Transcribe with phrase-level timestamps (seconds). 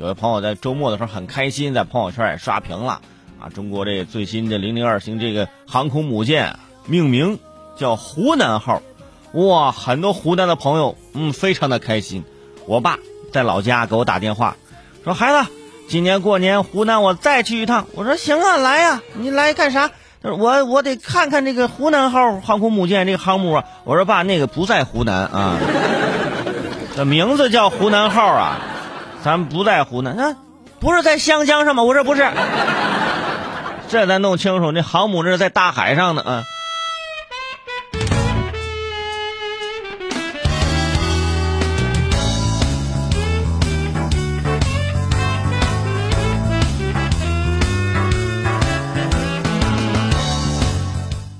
[0.00, 3.02] 有的朋友在周末的时候很开心，在朋友圈也刷屏了
[3.38, 3.52] 啊！
[3.54, 7.38] 中国这最新的零零二型这个航空母舰命名
[7.76, 8.80] 叫湖南号，
[9.34, 12.24] 哇，很多湖南的朋友嗯非常的开心。
[12.64, 12.98] 我爸
[13.30, 14.56] 在老家给我打电话
[15.04, 15.50] 说：“孩子，
[15.86, 19.90] 今年过年湖南我再去一趟。”我说：“行啊，来呀，你来干啥？”
[20.22, 25.58] 他说：“我我得看看这个湖南号航空母舰这个航母啊。”我说：“爸，那个不在湖南啊，
[26.96, 28.60] 这名字叫湖南号啊。”
[29.22, 30.34] 咱不在湖南，那
[30.80, 31.82] 不是在湘江上吗？
[31.82, 32.22] 我说不是，
[33.88, 36.44] 这咱弄清楚，那航母这是在大海上呢啊。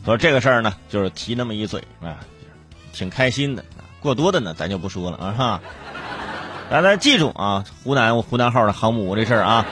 [0.05, 2.19] 说这个事儿呢，就是提那么一嘴啊，
[2.93, 3.65] 挺开心的。
[4.01, 5.61] 过多的呢，咱就不说了啊哈。
[6.71, 9.67] 大家记住啊，湖南湖南号的航母这事儿啊。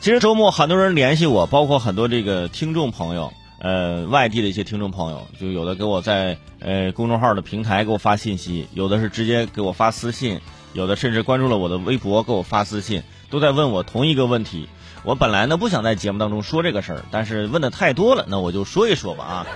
[0.00, 10.40] 其实周末很多人联系我，包括很多这个听众朋友，呃，外地的一些听众朋友，就有的给我在呃公众号的平台给我发信息，有的是直接给我发私信，
[10.72, 14.66] 有的甚至关注了我的微博给我发私信，都在问我同一个问题。
[15.02, 19.46] 我本来呢不想在节目当中说这个事儿，但是问的太多了，那我就说一说吧啊。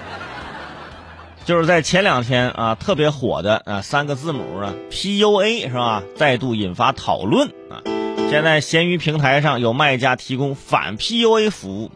[1.44, 6.02] 就是在前两天啊，特别火的啊三个字母啊 PUA 是吧？
[6.16, 7.84] 再度引发讨论啊。
[8.30, 11.90] 现在闲鱼平台上有卖家提供反 PUA 服务，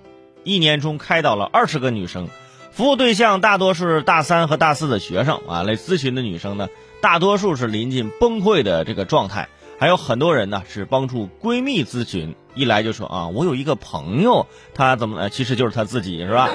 [0.45, 2.29] 一年中开导了二十个女生，
[2.71, 5.63] 服务对象大多是大三和大四的学生啊。
[5.63, 6.69] 来咨询的女生呢，
[7.01, 16.51] 大多数是临近崩溃的这个状态，还有很多人呢是帮助闺蜜咨询，一来就说啊，我有一个朋友，她怎么，其实就是她自己是吧？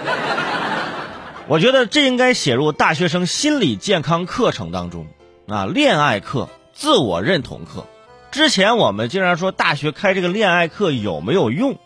[1.50, 5.08] 我觉得这应该写入大学生心理健康课程当中，
[5.48, 7.86] 啊，恋爱课、自我认同课。
[8.32, 11.78] 之前我们经常说大学开这个恋爱课有没有用？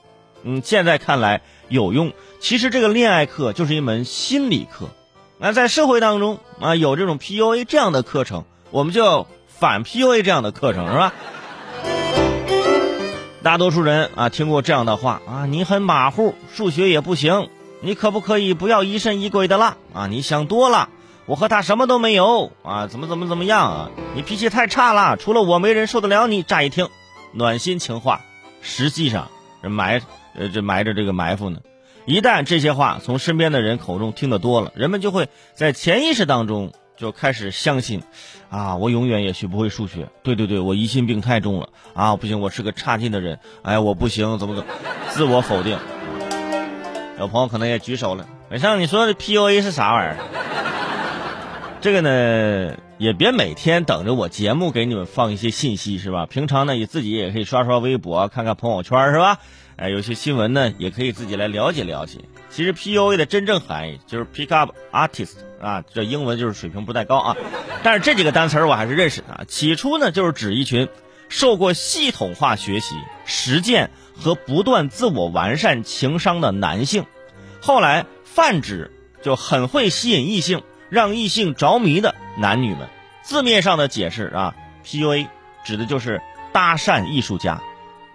[0.43, 2.13] 嗯，现在看来有用。
[2.39, 4.89] 其实这个恋爱课就是一门心理课。
[5.39, 11.13] 那在社会当中啊，有这种 PUA 这样的课程，我们就反 PUA 这样的课程，是吧？
[13.41, 17.49] 大多数人啊听过这样的话啊，你很马虎，数学也不行。
[17.81, 19.77] 你可不可以不要疑神疑鬼的啦？
[19.93, 20.89] 啊，你想多了，
[21.25, 23.91] 我和他什么都没有啊，怎么怎么怎么样啊？
[24.15, 26.41] 你脾气太差了，除了我没人受得了你。
[26.41, 26.89] 乍一听，
[27.33, 28.21] 暖心情话，
[28.61, 29.29] 实际上
[29.61, 30.01] 埋
[30.35, 31.59] 呃这埋着这个埋伏呢。
[32.05, 38.01] 一旦这些话从身边的人口中听得多了，人们就会在潜意识当中就开始相信，
[38.49, 40.07] 啊，我永远也学不会数学。
[40.23, 43.39] 对对对，我疑心病太重了啊，不行，我是个差劲的人。
[43.61, 44.69] 哎，我不行，怎么怎么，
[45.09, 45.77] 自我否定。
[47.19, 50.17] 有朋友可能也举手了，伟尚，你说的 PUA 是啥玩意儿？
[51.81, 56.27] 这个呢，也别每天等着我节目给你们放一些信息是吧？
[56.27, 59.39] 平常呢，你自己也可以刷刷微博，看看朋友圈是吧？
[59.77, 62.19] 哎，有些新闻呢，也可以自己来了解了解。
[62.51, 67.35] 其实 PUA 的真正含义就是 Pick Up Artist 啊，这英文就是水平不太高啊。
[67.81, 69.45] 但是这几个单词我还是认识的。
[69.47, 70.87] 起初呢，就是指一群
[71.29, 72.95] 受过系统化学习、
[73.25, 73.89] 实践。
[74.19, 77.05] 和不断自我完善情商的男性，
[77.61, 78.91] 后来泛指
[79.21, 82.87] 就很会吸引异性，让异性着迷的男女们。
[83.23, 84.55] 字面上的解释啊
[84.85, 85.27] ，PUA
[85.63, 87.61] 指的就是搭讪艺术家，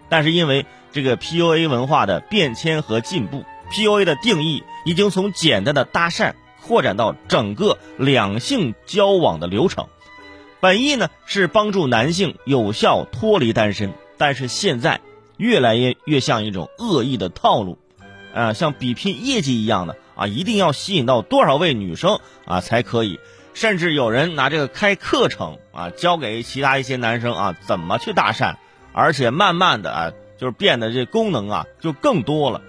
[0.09, 6.33] 但是因为这个 PUA 文化的变迁和进步，PUA 的定义已经从简单的搭讪
[6.63, 9.87] 扩展到整个两性交往的流程。
[10.61, 15.01] 本意呢是帮助男性有效脱离单身，但是现在。
[15.37, 17.79] 越来越越像一种恶意的套路，
[18.35, 23.19] 啊，像比拼业绩一样的啊，一定要吸引到多少位女生啊才可以，
[23.55, 28.57] 甚至有人拿这个开课程啊，教给其他一些男生啊怎么去搭讪，
[28.93, 32.61] 而且慢慢的啊，就是变得这功能啊就更多了。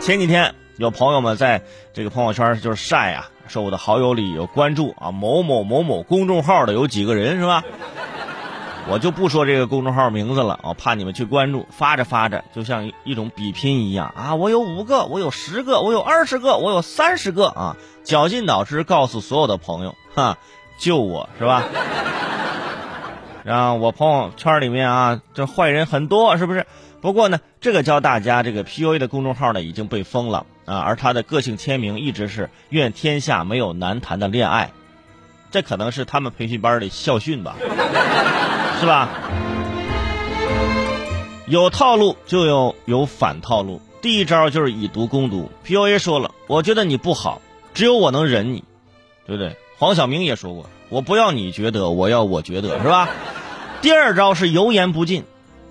[0.00, 7.62] 前几天有朋友们在这个朋友圈就是晒啊，说我的好友里有关注啊某某某某公众号的有几个人是吧？
[8.88, 11.66] 我就不说这个公众号名字了，我怕你们去关注。
[11.70, 14.34] 发着发着，就像一种比拼一样啊！
[14.34, 17.76] 我有五个，我有十个，我有二十个，我有三十个啊！
[18.02, 20.36] 绞尽脑汁告诉所有的朋友，哈，
[20.78, 21.64] 救我是吧？
[23.44, 26.66] 让我朋友圈里面啊，这坏人很多，是不是？
[27.00, 34.72] 不过呢，这个教大家这个 PUA 的公众号呢已经被封了啊，而他的个性签名一直是“愿天下没有难谈的恋爱”，
[35.50, 37.54] 这可能是他们培训班的校训吧。
[38.82, 39.08] 是吧？
[41.46, 43.80] 有套路就有有反套路。
[44.00, 45.48] 第一招就是以毒攻毒。
[45.64, 47.40] PUA 说了，我觉得你不好，
[47.74, 48.64] 只有我能忍你，
[49.24, 49.56] 对不对？
[49.78, 53.08] 黄晓明也说过，我不要你觉得，我要我觉得，是吧？
[53.82, 55.22] 第二招是油盐不进，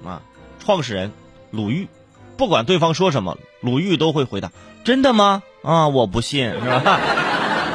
[0.06, 0.22] 啊，
[0.64, 1.12] 创始人
[1.50, 1.90] 鲁豫，
[2.38, 4.54] 不管对方说什么，鲁豫都会回答
[4.86, 5.44] ：“真的吗？
[5.64, 6.98] 啊，我不信，是吧？”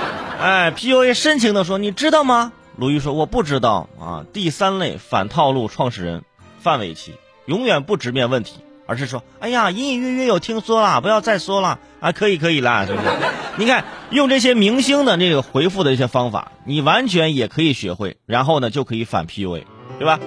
[0.41, 6.25] 哎，PUA 深情的说：“你知道吗？”鲁豫说：“我不知道。”啊，第三类反套路创始人
[6.59, 7.15] 范玮琪，
[7.47, 8.61] 永远不直面问题。
[8.89, 13.09] 而是说，哎呀，隐隐约约有听说了，不要再说了啊，可以可以啦，是不是？
[13.59, 19.65] 你看，用这些明星的这个回复的一些方法，你完全也可以学会，然后呢，就可以反 PUA，
[19.99, 20.21] 对吧？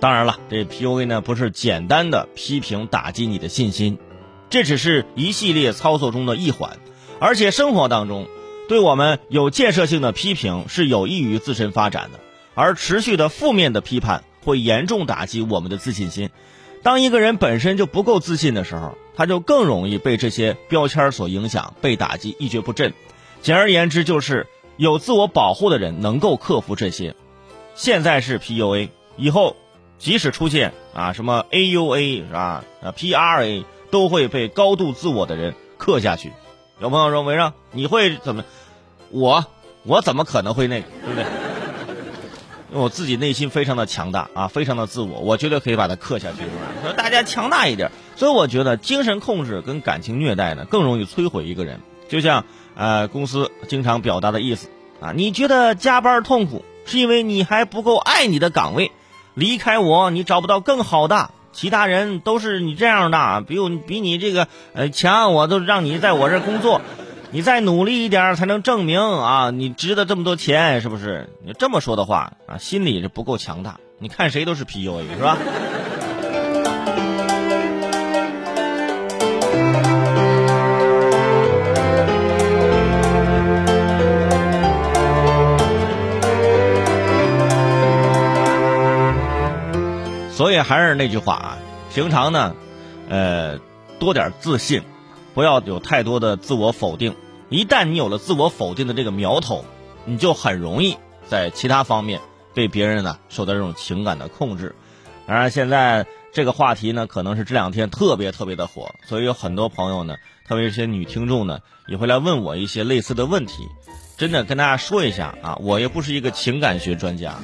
[0.00, 3.98] 当然了，这 PUA 呢不是简单的批评打击你的信心，
[4.48, 6.78] 这只是一系列操作中的一环，
[7.24, 8.28] 而且生活当中
[8.68, 12.20] 对我们有建设性的批评是有益于自身发展的。
[12.54, 16.28] 而持续的负面的批判会严重打击我们的自信心。
[16.82, 22.92] 当一个人本身就不够自信的时候，他就更容易被这些标签所影响，被打击一蹶不振。
[23.40, 24.46] 简而言之，就是
[24.76, 27.16] 有自我保护的人能够克服这些。
[27.74, 29.56] 现在是 PUA，以后
[29.96, 36.30] 即使出现啊什么 AUA 是吧啊 PRA，都会被高度自我的人克下去。
[36.80, 38.44] 有朋友说：“维让你会怎么？
[39.10, 39.46] 我
[39.84, 40.86] 我怎么可能会那个？
[41.04, 41.24] 对不对？”
[42.72, 46.38] 因为我自己内心非常的强大啊，非常的自我，我绝对可以把它克下去。
[46.82, 51.80] 说大家强大一点，所以我觉得精神控制跟感情虐待呢更容易摧毁一个人。
[52.08, 52.44] 就像
[52.74, 54.68] 呃公司经常表达的意思
[55.00, 58.90] 啊，你觉得加班痛苦是因为你还不够爱你的岗位，
[59.34, 66.82] 离开我你找不到更好的，其他人都是你这样的，比我比你这个呃强，我都让你在我这工作。
[67.30, 71.28] 你再努力一点才能证明啊，你值得这么多钱，是不是？
[71.44, 73.80] 你这么说的话啊，心里是不够强大。
[73.98, 75.36] 你看谁都是 PUA，是吧？
[90.34, 91.58] 所以还是那句话啊，
[91.94, 92.56] 平常呢，
[93.08, 93.60] 呃，
[94.00, 94.82] 多点自信，
[95.32, 97.14] 不要有太多的自我否定。
[97.50, 99.64] 一旦你有了自我否定的这个苗头，
[100.04, 100.96] 你就很容易
[101.28, 102.20] 在其他方面
[102.52, 104.74] 被别人呢受到这种情感的控制。
[105.28, 110.16] 当然，现在这个话题呢，可能是这两天特别特别的火，所以有很多朋友呢，
[110.48, 113.68] 特别是些女听众呢，也会来问我一些类似的问题。
[114.16, 117.42] 真的跟大家说一下啊，我也不是一个情感学专家啊，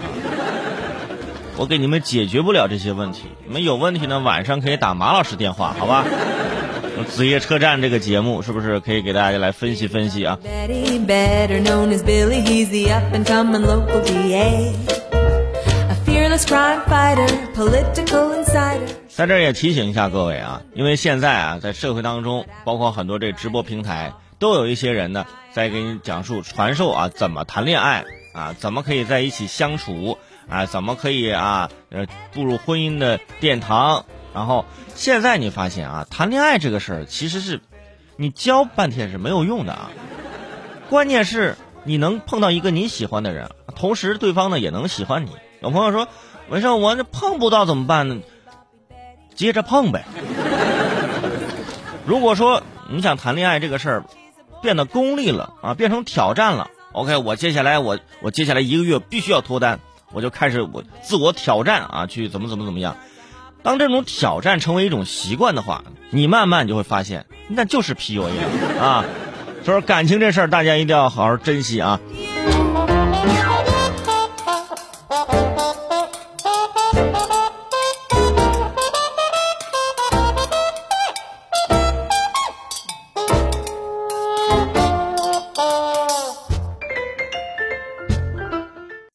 [1.60, 3.24] 我给你们解决不了这些问题。
[3.44, 6.06] 你们有问题呢，晚上可以打马老师电话，好吧？
[7.06, 10.38] 子夜车站这个节目是不是可以给大家来分析分析啊？
[10.42, 10.66] 在
[19.26, 30.16] 这儿也提醒一下各位啊，因为现在啊，在社会当中，包括很多这直播平台，都有一些人呢，在给你讲述、传授啊，怎么谈恋爱啊，怎么可以在一起相处
[30.50, 34.04] 啊，怎么可以啊，呃，步入婚姻的殿堂。
[34.34, 34.64] 然后
[34.94, 37.60] 现在你发现啊，谈恋爱这个事儿其实是，
[38.16, 39.90] 你教半天是没有用的啊。
[40.88, 45.30] 关键是你能碰到一个你喜欢的人，同时对方呢也能喜欢你。
[45.60, 46.08] 有朋友说，
[46.48, 48.20] 文胜我这碰不到怎么办呢？
[49.34, 50.04] 接着碰呗。
[52.06, 54.04] 如果说你想谈恋爱这个事儿
[54.62, 59.80] 变得功利了啊，变成挑战了，OK，我接下来我我接下来一个月必须要脱单，
[60.12, 62.96] 我就开始我自我挑战啊，去怎么怎么怎么样。
[63.62, 69.04] 当这种挑战成为一种习惯的话，你慢慢就会发现，那就是 PUA 了啊！
[69.64, 72.00] 所以感情这事儿，大家一定要好好珍惜啊。